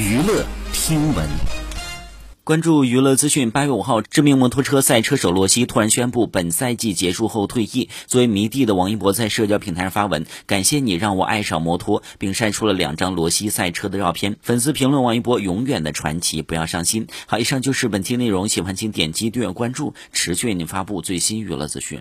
[0.00, 1.28] 娱乐听闻。
[2.42, 14.36] 关注娱乐资讯八月五号知名摩托车赛车手罗西突然宣布本赛季结束后退役作为迷弟的王一博在社交平台上发文感谢你让我爱上摩托并晒出了两张罗西赛车的照片。
[14.40, 17.06] 粉丝评论王一博永远的传奇不要伤心。
[17.26, 22.00] 好以上就是本期内容喜欢请点击订阅关注持续为您发布最新娱乐资讯。